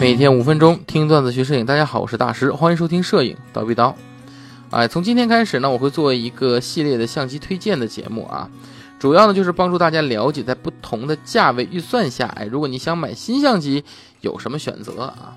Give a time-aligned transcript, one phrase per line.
[0.00, 3.94] 每天五分钟听段子学摄影，大家好，我是大师，欢迎收听摄影叨逼叨。
[4.70, 8.50] 哎，从今天开始呢，我会做一个系列的相机推荐的节目啊，
[8.98, 13.82] 主要呢就是帮助大家了解在不同的价位预算下，哎，如果你想买新相机
[14.20, 15.34] 有什么选择啊，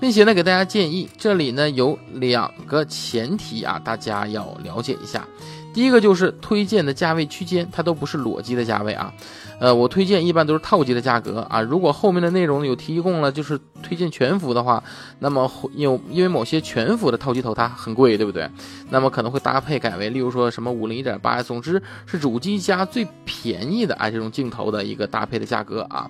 [0.00, 5.24] 并且呢给大家建议，这里呢有两个前提啊，大家要了解一下。
[5.72, 9.12] 第一个就是推荐的价位区间，它都不是裸机的价位啊。
[9.60, 11.60] 呃，我推荐一般都是套机的价格啊。
[11.60, 14.82] 如果后面的内容有提供了，就是推荐全幅的话，
[15.18, 18.48] 那么有因为某些全幅的套机头它很贵，对不对？
[18.90, 26.08] 那么可能会搭配改为，例如说什么五零一点八，总之是主机加最便宜的啊这种镜头的一个搭配的价格啊。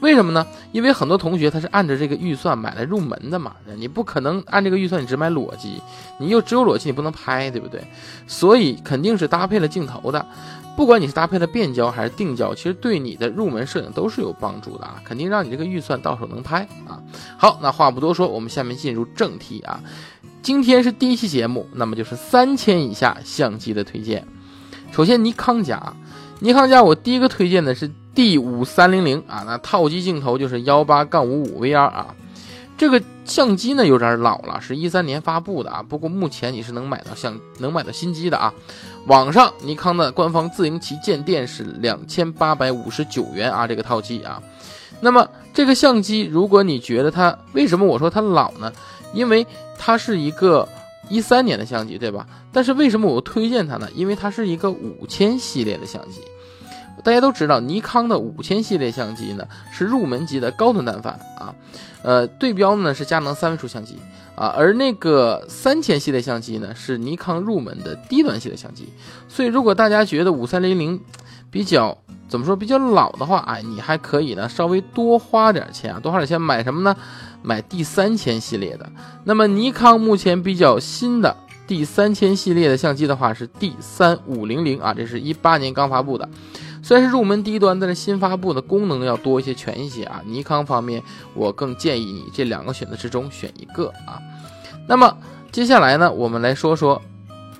[0.00, 0.46] 为什么呢？
[0.72, 5.80] 因为很多同学他是按着这个预算买来入门的嘛，你不可能按这个预算你只买裸机，
[6.18, 7.82] 你又只有裸机你不能拍，对不对？
[8.26, 10.26] 所以肯肯定是搭配了镜头的。
[10.76, 17.00] 不管你是搭配了变焦还是定焦，其实对你的入门摄影都是有帮助的啊，肯定让你这个预算到手能拍啊。
[17.38, 19.80] 好，那话不多说，我们下面进入正题啊。
[20.42, 24.26] 今天是第一期节目，那么就是三千以下相机的推荐。
[24.92, 25.94] 首先，尼康家，
[26.40, 32.14] 尼康家我第一个推荐的是 D 五三零零啊，那套机镜头就是幺八杠五五 VR 啊。
[32.80, 35.84] 这个相机呢有点老了，是一三年发布的啊。
[35.86, 38.54] 不过目前你是能买到相能买到新机的啊。
[39.06, 44.42] 网上尼康的官方自营旗舰店是两千八百五十九元啊，这个套机啊。
[45.02, 48.72] 那么这个相机，如果你觉得它为什么我说它老呢？
[49.12, 49.46] 因为
[49.78, 50.66] 它是一个
[51.10, 52.26] 一三年的相机，对吧？
[52.50, 53.86] 但是为什么我推荐它呢？
[53.94, 56.22] 因为它是一个五千系列的相机。
[57.00, 61.54] 大家都知道，尼康的五千系列相机呢是入门级的高端单反啊，
[62.02, 63.96] 呃，对标呢是佳能三位数相机
[64.34, 68.88] 啊，而那个三千系列相机呢是尼康入门的低端系列相机。
[69.28, 71.00] 所以，如果大家觉得五三零零
[71.50, 71.96] 比较
[72.28, 76.96] 怎么说比较老的话，哎，你还可以呢稍微多花点钱啊，多花点钱买什么呢？
[77.42, 78.90] 买第三千系列的。
[79.24, 86.28] 那么，尼康目前比较新的第三千系列的相机的话是 D 三五零零啊，这是一八年刚发布的。
[86.90, 90.20] 虽然是入门低端，但是新发布的功能要多一些、全一些啊。
[90.26, 91.00] 尼康方面，
[91.34, 94.18] 我更建议你这两个选择之中选一个啊。
[94.88, 95.16] 那么
[95.52, 97.00] 接下来呢，我们来说说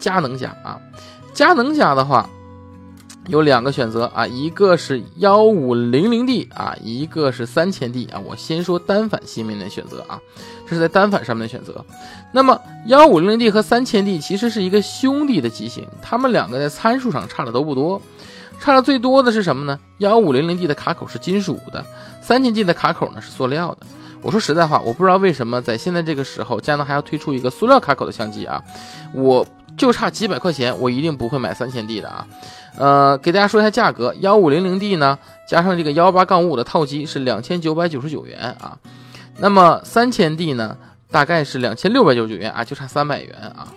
[0.00, 0.80] 佳能家啊。
[1.32, 2.28] 佳能家的话
[3.28, 8.20] 有两个选择啊，一个是幺五零零 D 啊，一个是三千 D 啊。
[8.26, 10.18] 我先说单反芯片的选择啊，
[10.66, 11.84] 这是在单反上面的选择。
[12.32, 18.02] 那么幺五零零 D 和三千 D 其实是一个兄弟的机型，它们两个在参数上差的都不多。
[18.58, 19.78] 差的最多的是什么呢？
[19.98, 21.84] 幺五零零 D 的卡口是金属的，
[22.20, 23.86] 三千 D 的卡口呢是塑料的。
[24.22, 28.62] 我说实在话，我不知道为什么在现在这个时候，佳能还要推出一个塑料卡口的相机啊！
[29.14, 29.46] 我
[29.78, 32.26] 就差几百块钱，我一定不会买三千 D 的啊。
[32.76, 35.18] 呃，给大家说一下价格，幺五零零 D 呢，
[35.48, 38.76] 加上这个幺八杠五五的套机是两千九百九十九元啊。
[39.38, 40.76] 那么三千 D 呢，
[41.10, 43.68] 大概是两千六百九十九元啊，就差三百元啊。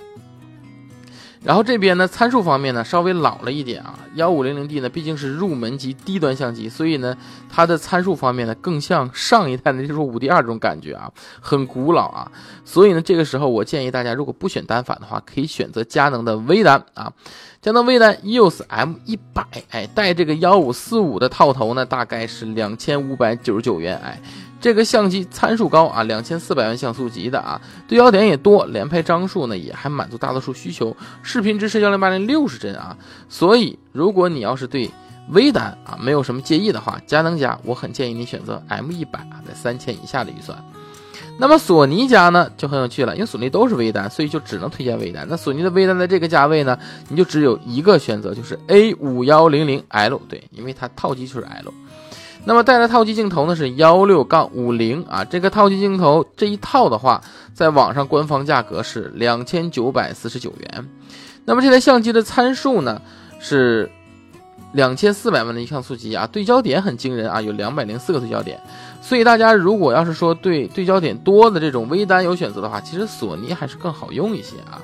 [1.43, 7.17] 然后这边呢，参数方面呢稍微老了一点啊，幺五零零 D 呢毕竟是入门级低端相机，所以呢
[7.49, 11.11] 它的参数方面呢更像上一代的就是五 D 二这种感觉啊，
[11.41, 12.31] 很古老啊。
[12.63, 17.11] 所以呢这个时候我建议大家如果不选单反的话，可以选择佳能的微单啊，
[17.61, 24.17] 佳能微单 EOS M 一百，哎，带这个幺五四五的套头呢大概是两千五百九十九元，哎。
[24.63, 32.95] 这个相机参数高啊，两千四百万像素级的啊，对焦点也多，连拍张数呢也还满足大多数需求，视频支持幺零八零六十帧啊，
[33.27, 34.89] 所以如果你要是对
[35.31, 40.57] 微单啊没有什么介意的话，佳能家我很建议你选择 M 一百啊，在三千以下的预算。
[41.37, 45.27] 那么索尼家呢就很有趣了，因为索尼都是微单，所以就只能推荐微单。
[45.29, 51.73] 那索尼的微单在这个价位呢，你就只有一个选择，就是 A 五幺零零 L，对，因为它套机就是 L。
[52.45, 57.21] 那么带的套机镜头呢是幺六杠五零啊，这个套机镜头这一套的话，
[57.53, 60.89] 在网上官方价格是两千九百四十九元。
[61.45, 63.01] 那么这台相机的参数呢
[63.39, 63.89] 是
[64.73, 68.59] 两千四百万的一像素机啊，对焦点很惊人啊，有两百零四个对焦点。
[69.01, 74.81] 所以大家如果要是说对对焦点多的这种微单有选择的话，其实索尼还是更好用一些啊。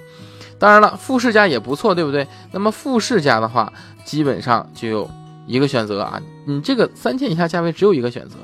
[0.57, 2.25] 当然了，富士家也不错，对不对？
[2.53, 3.73] 那么富士家的话，
[4.05, 5.09] 基本上就。
[5.49, 8.35] 一个选择啊，你这个三千以下价位只有一个选择，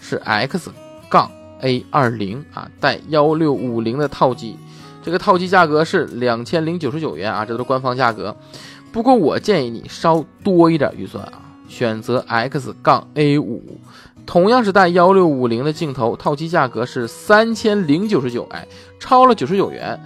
[0.00, 0.70] 是 X
[1.10, 1.30] 杠
[1.60, 4.56] A 二零啊，带幺六五零的套机，
[5.02, 8.34] 这个套机价格是两千零九十九元啊，这都是官方价格。
[8.90, 11.32] 不过我建议你稍多一点预算啊，
[11.68, 13.62] 选择 X 杠 A 五，
[14.24, 18.66] 同样是带幺六五零的镜头，套机价格是三千零九十九，哎，
[18.98, 20.02] 超了九十九元。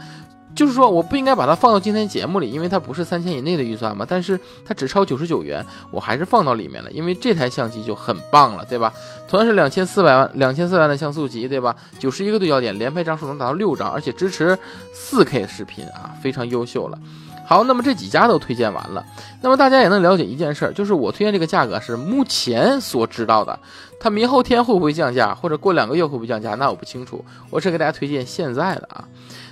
[0.58, 4.05] 就是说，我不应该把它放到今天节目里，因为它不是三千以内的预算嘛。
[4.08, 8.93] 但是它只超九十九元，我还是放到里面了，因为这台相机就很棒了，对吧？
[9.28, 11.76] 同样是两千四百万、两千四百万的像素级，对吧？
[12.00, 14.58] 九十一个对焦点，连拍张数能达到六张，而且支持
[14.93, 16.99] 四 K 视频啊，非常优秀了。
[17.46, 19.06] 好，那么这几家都推荐完了，
[19.40, 23.56] 那么大家也能了解一件事儿，就是我推荐这个价格是目前所知道的，
[24.00, 29.05] 它明后天会不会降价，或者过两个月会不会降价，那我不清楚，我是给大家推荐现在的啊。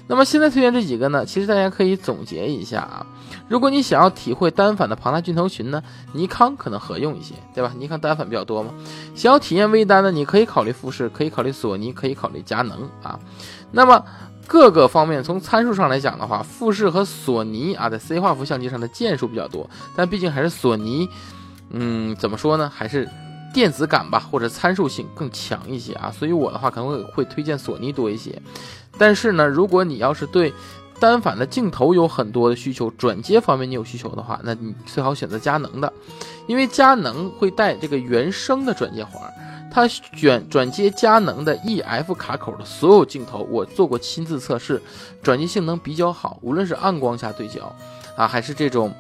[0.09, 3.07] 那么现在推荐这几个呢，其实大家可以总结一下啊。
[3.49, 5.83] 如果你想要体会单反的庞大镜头群呢，
[6.13, 7.73] 尼康可能合用一些，对吧？
[7.77, 8.71] 尼康单反比较多嘛。
[9.15, 13.19] 想要体验微单呢，你可以考虑富士，可以考虑索尼，可以考虑佳能啊。
[13.73, 14.05] 那么
[14.47, 21.09] 各个方面从参数上来讲的话，富士和索尼啊，在 C 画幅相机上的件数比较多，但毕竟还是索尼，
[21.71, 22.71] 嗯，怎么说呢？
[22.73, 23.09] 还是
[23.57, 26.11] 电子感吧，或者参数性更强一些啊。
[26.11, 28.39] 所以我的话可能会会推荐索尼多一些。
[28.99, 30.53] 但是呢，如果你要是对
[31.01, 35.91] 单反的镜头有很多的需求，转接方面你有需求的话，那你最好选择佳能的，
[36.47, 39.23] 因为佳能会带这个原生的转接环，
[39.73, 44.83] 它选转接佳能的 EF 卡口的所有镜头，我做过亲自测试，
[45.23, 47.75] 转接性能比较好，无论是暗光下对焦
[48.19, 48.95] 啊，还是这种。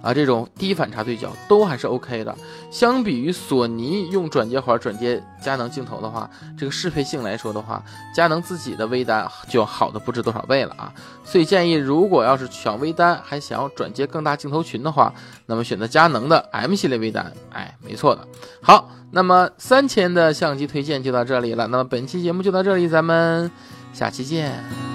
[0.00, 2.34] 啊，这种低反差对焦都还是 OK 的。
[2.70, 7.82] 相比于索尼用转接环转接佳能镜头的话，这个适配性来说的话，
[8.14, 10.92] 佳能自己的微单就好的不知多少倍了啊。
[11.24, 15.12] 所以建议，如果要是选微单还想要转接更大镜头群的话，
[15.46, 18.26] 那么选择佳能的 M 系列微单，哎，没错的。
[18.62, 21.66] 好，那么三千的相机推荐就到这里了。
[21.66, 23.50] 那么本期节目就到这里，咱们
[23.92, 24.87] 下期见。